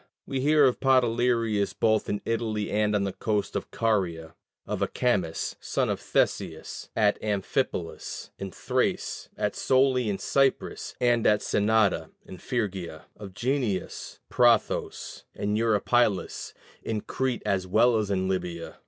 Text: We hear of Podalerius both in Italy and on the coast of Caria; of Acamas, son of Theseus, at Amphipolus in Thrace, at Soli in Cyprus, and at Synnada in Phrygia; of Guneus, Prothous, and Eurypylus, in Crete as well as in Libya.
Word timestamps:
We 0.25 0.39
hear 0.39 0.65
of 0.65 0.79
Podalerius 0.79 1.73
both 1.79 2.09
in 2.09 2.23
Italy 2.25 2.71
and 2.71 2.95
on 2.95 3.03
the 3.03 3.13
coast 3.13 3.55
of 3.55 3.69
Caria; 3.69 4.33
of 4.65 4.81
Acamas, 4.81 5.55
son 5.61 5.89
of 5.89 5.99
Theseus, 5.99 6.89
at 6.95 7.21
Amphipolus 7.21 8.31
in 8.39 8.49
Thrace, 8.51 9.29
at 9.37 9.55
Soli 9.55 10.09
in 10.09 10.17
Cyprus, 10.17 10.95
and 10.99 11.27
at 11.27 11.41
Synnada 11.41 12.09
in 12.25 12.39
Phrygia; 12.39 13.05
of 13.15 13.35
Guneus, 13.35 14.17
Prothous, 14.27 15.25
and 15.35 15.55
Eurypylus, 15.55 16.55
in 16.81 17.01
Crete 17.01 17.43
as 17.45 17.67
well 17.67 17.95
as 17.97 18.09
in 18.09 18.27
Libya. 18.27 18.77